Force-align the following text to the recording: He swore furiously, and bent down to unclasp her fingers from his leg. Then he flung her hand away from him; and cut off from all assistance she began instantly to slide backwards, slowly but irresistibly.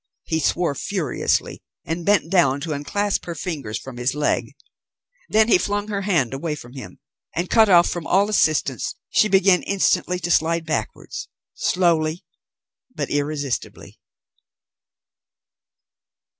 He 0.23 0.39
swore 0.39 0.73
furiously, 0.73 1.61
and 1.85 2.03
bent 2.03 2.31
down 2.31 2.59
to 2.61 2.73
unclasp 2.73 3.25
her 3.25 3.35
fingers 3.35 3.77
from 3.77 3.97
his 3.97 4.15
leg. 4.15 4.55
Then 5.29 5.47
he 5.47 5.59
flung 5.59 5.89
her 5.89 6.01
hand 6.01 6.33
away 6.33 6.55
from 6.55 6.73
him; 6.73 6.97
and 7.35 7.51
cut 7.51 7.69
off 7.69 7.87
from 7.87 8.07
all 8.07 8.27
assistance 8.27 8.95
she 9.11 9.27
began 9.29 9.61
instantly 9.61 10.17
to 10.17 10.31
slide 10.31 10.65
backwards, 10.65 11.29
slowly 11.53 12.25
but 12.95 13.11
irresistibly. 13.11 13.99